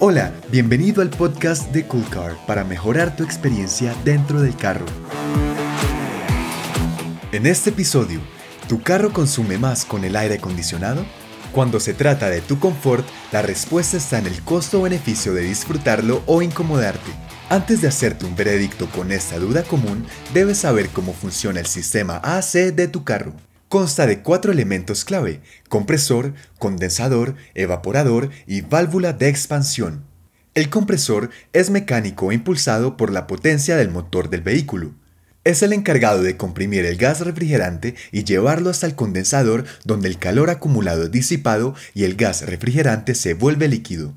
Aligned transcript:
Hola, 0.00 0.32
bienvenido 0.52 1.02
al 1.02 1.10
podcast 1.10 1.72
de 1.72 1.84
Cool 1.84 2.08
Car 2.08 2.36
para 2.46 2.62
mejorar 2.62 3.16
tu 3.16 3.24
experiencia 3.24 3.96
dentro 4.04 4.40
del 4.40 4.54
carro. 4.54 4.86
En 7.32 7.46
este 7.46 7.70
episodio, 7.70 8.20
¿tu 8.68 8.80
carro 8.80 9.12
consume 9.12 9.58
más 9.58 9.84
con 9.84 10.04
el 10.04 10.14
aire 10.14 10.36
acondicionado? 10.36 11.04
Cuando 11.50 11.80
se 11.80 11.94
trata 11.94 12.30
de 12.30 12.40
tu 12.40 12.60
confort, 12.60 13.04
la 13.32 13.42
respuesta 13.42 13.96
está 13.96 14.20
en 14.20 14.28
el 14.28 14.40
costo-beneficio 14.44 15.34
de 15.34 15.42
disfrutarlo 15.42 16.22
o 16.26 16.42
incomodarte. 16.42 17.10
Antes 17.48 17.80
de 17.80 17.88
hacerte 17.88 18.24
un 18.24 18.36
veredicto 18.36 18.86
con 18.90 19.10
esta 19.10 19.40
duda 19.40 19.64
común, 19.64 20.06
debes 20.32 20.58
saber 20.58 20.90
cómo 20.90 21.12
funciona 21.12 21.58
el 21.58 21.66
sistema 21.66 22.20
AC 22.22 22.72
de 22.72 22.86
tu 22.86 23.02
carro. 23.02 23.32
Consta 23.68 24.06
de 24.06 24.22
cuatro 24.22 24.50
elementos 24.50 25.04
clave, 25.04 25.42
compresor, 25.68 26.32
condensador, 26.58 27.34
evaporador 27.54 28.30
y 28.46 28.62
válvula 28.62 29.12
de 29.12 29.28
expansión. 29.28 30.04
El 30.54 30.70
compresor 30.70 31.28
es 31.52 31.68
mecánico 31.68 32.32
e 32.32 32.34
impulsado 32.34 32.96
por 32.96 33.12
la 33.12 33.26
potencia 33.26 33.76
del 33.76 33.90
motor 33.90 34.30
del 34.30 34.40
vehículo. 34.40 34.94
Es 35.44 35.62
el 35.62 35.74
encargado 35.74 36.22
de 36.22 36.38
comprimir 36.38 36.86
el 36.86 36.96
gas 36.96 37.20
refrigerante 37.20 37.94
y 38.10 38.24
llevarlo 38.24 38.70
hasta 38.70 38.86
el 38.86 38.94
condensador 38.94 39.66
donde 39.84 40.08
el 40.08 40.18
calor 40.18 40.48
acumulado 40.48 41.04
es 41.04 41.10
disipado 41.10 41.74
y 41.92 42.04
el 42.04 42.16
gas 42.16 42.46
refrigerante 42.46 43.14
se 43.14 43.34
vuelve 43.34 43.68
líquido. 43.68 44.14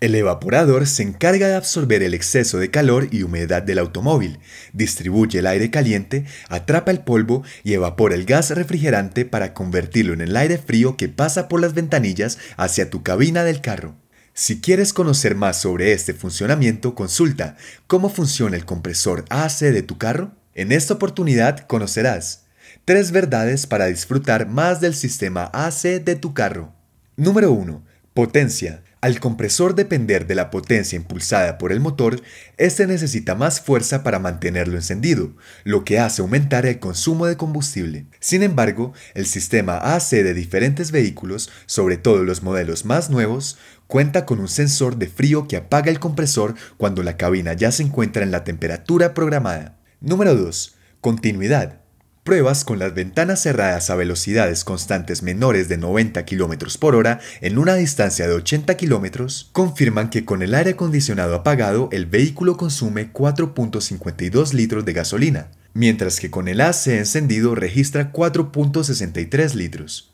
El 0.00 0.14
evaporador 0.14 0.86
se 0.86 1.02
encarga 1.02 1.48
de 1.48 1.56
absorber 1.56 2.02
el 2.02 2.14
exceso 2.14 2.56
de 2.56 2.70
calor 2.70 3.08
y 3.10 3.22
humedad 3.22 3.62
del 3.62 3.78
automóvil, 3.78 4.38
distribuye 4.72 5.40
el 5.40 5.46
aire 5.46 5.70
caliente, 5.70 6.24
atrapa 6.48 6.90
el 6.90 7.00
polvo 7.00 7.42
y 7.64 7.74
evapora 7.74 8.14
el 8.14 8.24
gas 8.24 8.48
refrigerante 8.48 9.26
para 9.26 9.52
convertirlo 9.52 10.14
en 10.14 10.22
el 10.22 10.34
aire 10.38 10.56
frío 10.56 10.96
que 10.96 11.10
pasa 11.10 11.48
por 11.48 11.60
las 11.60 11.74
ventanillas 11.74 12.38
hacia 12.56 12.88
tu 12.88 13.02
cabina 13.02 13.44
del 13.44 13.60
carro. 13.60 13.94
Si 14.32 14.62
quieres 14.62 14.94
conocer 14.94 15.34
más 15.34 15.60
sobre 15.60 15.92
este 15.92 16.14
funcionamiento, 16.14 16.94
consulta 16.94 17.58
cómo 17.86 18.08
funciona 18.08 18.56
el 18.56 18.64
compresor 18.64 19.26
AC 19.28 19.60
de 19.60 19.82
tu 19.82 19.98
carro. 19.98 20.32
En 20.54 20.72
esta 20.72 20.94
oportunidad 20.94 21.66
conocerás 21.66 22.46
tres 22.86 23.10
verdades 23.10 23.66
para 23.66 23.86
disfrutar 23.86 24.48
más 24.48 24.80
del 24.80 24.94
sistema 24.94 25.50
AC 25.52 26.02
de 26.02 26.16
tu 26.16 26.32
carro. 26.32 26.72
Número 27.16 27.52
1. 27.52 27.84
Potencia. 28.14 28.82
Al 29.02 29.18
compresor 29.18 29.74
depender 29.74 30.26
de 30.26 30.34
la 30.34 30.50
potencia 30.50 30.96
impulsada 30.96 31.56
por 31.56 31.72
el 31.72 31.80
motor, 31.80 32.20
este 32.58 32.86
necesita 32.86 33.34
más 33.34 33.58
fuerza 33.58 34.02
para 34.02 34.18
mantenerlo 34.18 34.76
encendido, 34.76 35.32
lo 35.64 35.84
que 35.84 35.98
hace 35.98 36.20
aumentar 36.20 36.66
el 36.66 36.80
consumo 36.80 37.24
de 37.24 37.38
combustible. 37.38 38.04
Sin 38.20 38.42
embargo, 38.42 38.92
el 39.14 39.24
sistema 39.24 39.78
AC 39.94 40.10
de 40.10 40.34
diferentes 40.34 40.90
vehículos, 40.90 41.50
sobre 41.64 41.96
todo 41.96 42.24
los 42.24 42.42
modelos 42.42 42.84
más 42.84 43.08
nuevos, 43.08 43.56
cuenta 43.86 44.26
con 44.26 44.38
un 44.38 44.48
sensor 44.48 44.96
de 44.96 45.08
frío 45.08 45.48
que 45.48 45.56
apaga 45.56 45.90
el 45.90 45.98
compresor 45.98 46.54
cuando 46.76 47.02
la 47.02 47.16
cabina 47.16 47.54
ya 47.54 47.72
se 47.72 47.82
encuentra 47.82 48.22
en 48.22 48.30
la 48.30 48.44
temperatura 48.44 49.14
programada. 49.14 49.78
Número 50.02 50.34
2. 50.34 50.76
Continuidad. 51.00 51.80
Pruebas 52.22 52.66
con 52.66 52.78
las 52.78 52.92
ventanas 52.92 53.40
cerradas 53.40 53.88
a 53.88 53.94
velocidades 53.94 54.62
constantes 54.62 55.22
menores 55.22 55.70
de 55.70 55.78
90 55.78 56.26
km 56.26 56.78
por 56.78 56.94
hora 56.94 57.18
en 57.40 57.56
una 57.56 57.76
distancia 57.76 58.28
de 58.28 58.34
80 58.34 58.76
km 58.76 59.48
confirman 59.52 60.10
que 60.10 60.26
con 60.26 60.42
el 60.42 60.54
aire 60.54 60.72
acondicionado 60.72 61.34
apagado 61.34 61.88
el 61.92 62.04
vehículo 62.04 62.58
consume 62.58 63.10
4.52 63.10 64.52
litros 64.52 64.84
de 64.84 64.92
gasolina, 64.92 65.50
mientras 65.72 66.20
que 66.20 66.30
con 66.30 66.48
el 66.48 66.60
AC 66.60 66.88
encendido 66.88 67.54
registra 67.54 68.12
4.63 68.12 69.54
litros. 69.54 70.12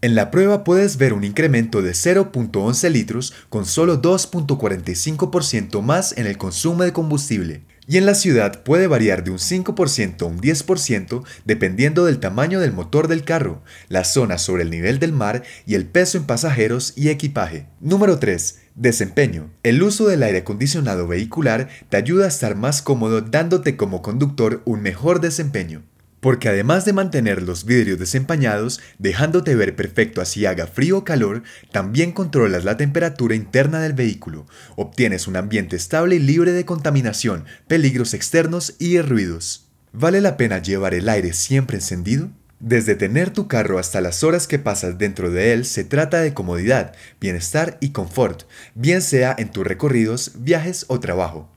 En 0.00 0.16
la 0.16 0.32
prueba 0.32 0.64
puedes 0.64 0.96
ver 0.96 1.12
un 1.12 1.22
incremento 1.22 1.82
de 1.82 1.92
0.11 1.92 2.90
litros 2.90 3.32
con 3.48 3.64
solo 3.64 4.02
2.45% 4.02 5.82
más 5.82 6.18
en 6.18 6.26
el 6.26 6.36
consumo 6.36 6.82
de 6.82 6.92
combustible, 6.92 7.62
y 7.86 7.98
en 7.98 8.06
la 8.06 8.14
ciudad 8.14 8.62
puede 8.62 8.86
variar 8.86 9.24
de 9.24 9.30
un 9.30 9.38
5% 9.38 10.22
a 10.22 10.24
un 10.26 10.40
10% 10.40 11.24
dependiendo 11.44 12.04
del 12.04 12.20
tamaño 12.20 12.60
del 12.60 12.72
motor 12.72 13.08
del 13.08 13.24
carro, 13.24 13.62
la 13.88 14.04
zona 14.04 14.38
sobre 14.38 14.62
el 14.62 14.70
nivel 14.70 14.98
del 14.98 15.12
mar 15.12 15.42
y 15.66 15.74
el 15.74 15.86
peso 15.86 16.18
en 16.18 16.24
pasajeros 16.24 16.92
y 16.96 17.08
equipaje. 17.08 17.66
Número 17.80 18.18
3. 18.18 18.60
Desempeño. 18.74 19.50
El 19.62 19.82
uso 19.82 20.06
del 20.06 20.22
aire 20.22 20.38
acondicionado 20.38 21.06
vehicular 21.06 21.68
te 21.88 21.96
ayuda 21.96 22.24
a 22.24 22.28
estar 22.28 22.56
más 22.56 22.82
cómodo 22.82 23.20
dándote 23.20 23.76
como 23.76 24.02
conductor 24.02 24.62
un 24.64 24.82
mejor 24.82 25.20
desempeño 25.20 25.82
porque 26.24 26.48
además 26.48 26.86
de 26.86 26.94
mantener 26.94 27.42
los 27.42 27.66
vidrios 27.66 27.98
desempañados, 27.98 28.80
dejándote 28.98 29.54
ver 29.56 29.76
perfecto 29.76 30.22
así 30.22 30.46
haga 30.46 30.66
frío 30.66 30.96
o 30.96 31.04
calor, 31.04 31.42
también 31.70 32.12
controlas 32.12 32.64
la 32.64 32.78
temperatura 32.78 33.34
interna 33.34 33.78
del 33.80 33.92
vehículo, 33.92 34.46
obtienes 34.74 35.28
un 35.28 35.36
ambiente 35.36 35.76
estable 35.76 36.16
y 36.16 36.20
libre 36.20 36.52
de 36.52 36.64
contaminación, 36.64 37.44
peligros 37.68 38.14
externos 38.14 38.74
y 38.78 38.98
ruidos. 39.02 39.68
¿Vale 39.92 40.22
la 40.22 40.38
pena 40.38 40.62
llevar 40.62 40.94
el 40.94 41.10
aire 41.10 41.34
siempre 41.34 41.76
encendido? 41.76 42.30
Desde 42.58 42.94
tener 42.94 43.28
tu 43.28 43.46
carro 43.46 43.78
hasta 43.78 44.00
las 44.00 44.24
horas 44.24 44.46
que 44.46 44.58
pasas 44.58 44.96
dentro 44.96 45.30
de 45.30 45.52
él 45.52 45.66
se 45.66 45.84
trata 45.84 46.22
de 46.22 46.32
comodidad, 46.32 46.94
bienestar 47.20 47.76
y 47.82 47.90
confort, 47.90 48.44
bien 48.74 49.02
sea 49.02 49.36
en 49.36 49.50
tus 49.50 49.66
recorridos, 49.66 50.32
viajes 50.38 50.86
o 50.88 51.00
trabajo. 51.00 51.50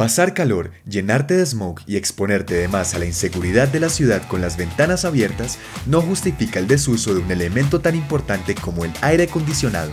Pasar 0.00 0.32
calor, 0.32 0.70
llenarte 0.88 1.36
de 1.36 1.44
smog 1.44 1.80
y 1.86 1.98
exponerte 1.98 2.54
además 2.54 2.94
a 2.94 2.98
la 2.98 3.04
inseguridad 3.04 3.68
de 3.68 3.80
la 3.80 3.90
ciudad 3.90 4.26
con 4.28 4.40
las 4.40 4.56
ventanas 4.56 5.04
abiertas 5.04 5.58
no 5.84 6.00
justifica 6.00 6.58
el 6.58 6.66
desuso 6.66 7.12
de 7.12 7.20
un 7.20 7.30
elemento 7.30 7.82
tan 7.82 7.94
importante 7.94 8.54
como 8.54 8.86
el 8.86 8.92
aire 9.02 9.24
acondicionado. 9.24 9.90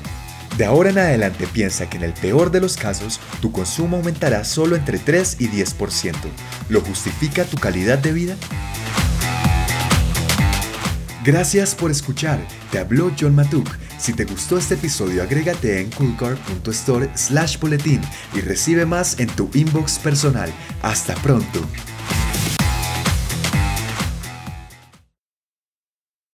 De 0.58 0.64
ahora 0.64 0.92
en 0.92 1.00
adelante 1.00 1.46
piensa 1.52 1.90
que 1.90 1.98
en 1.98 2.04
el 2.04 2.14
peor 2.14 2.52
de 2.52 2.62
los 2.62 2.78
casos 2.78 3.20
tu 3.42 3.52
consumo 3.52 3.98
aumentará 3.98 4.46
solo 4.46 4.78
entre 4.78 4.98
3 4.98 5.42
y 5.42 5.50
10%. 5.50 6.14
¿Lo 6.70 6.80
justifica 6.80 7.44
tu 7.44 7.58
calidad 7.58 7.98
de 7.98 8.14
vida? 8.14 8.38
Gracias 11.26 11.76
por 11.76 11.92
escuchar. 11.92 12.40
Te 12.72 12.80
habló 12.80 13.12
John 13.20 13.36
Matuk 13.36 13.68
si 13.98 14.14
te 14.14 14.26
gustó 14.26 14.58
este 14.58 14.76
episodio, 14.76 15.24
agrégate 15.24 15.82
en 15.82 15.90
coolcar.store 15.92 17.10
slash 17.16 17.60
boletín 17.60 18.02
y 18.34 18.42
recibe 18.42 18.86
más 18.86 19.20
en 19.20 19.28
tu 19.28 19.50
inbox 19.54 20.00
personal. 20.00 20.52
Hasta 20.82 21.16
pronto. 21.16 21.60